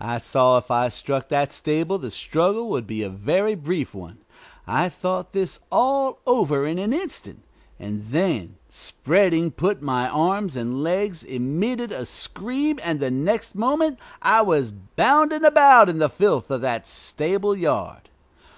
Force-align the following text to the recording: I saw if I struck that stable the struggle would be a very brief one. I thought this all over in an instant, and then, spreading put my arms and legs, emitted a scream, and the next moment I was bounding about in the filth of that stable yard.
I 0.00 0.16
saw 0.16 0.56
if 0.56 0.70
I 0.70 0.88
struck 0.88 1.28
that 1.28 1.52
stable 1.52 1.98
the 1.98 2.10
struggle 2.10 2.70
would 2.70 2.86
be 2.86 3.02
a 3.02 3.10
very 3.10 3.54
brief 3.54 3.94
one. 3.94 4.16
I 4.66 4.88
thought 4.88 5.32
this 5.32 5.60
all 5.70 6.20
over 6.26 6.66
in 6.66 6.78
an 6.78 6.94
instant, 6.94 7.44
and 7.78 8.06
then, 8.06 8.56
spreading 8.70 9.50
put 9.50 9.82
my 9.82 10.08
arms 10.08 10.56
and 10.56 10.82
legs, 10.82 11.22
emitted 11.22 11.92
a 11.92 12.06
scream, 12.06 12.80
and 12.82 12.98
the 12.98 13.10
next 13.10 13.54
moment 13.54 13.98
I 14.22 14.40
was 14.40 14.72
bounding 14.72 15.44
about 15.44 15.90
in 15.90 15.98
the 15.98 16.08
filth 16.08 16.50
of 16.50 16.62
that 16.62 16.86
stable 16.86 17.54
yard. 17.54 18.08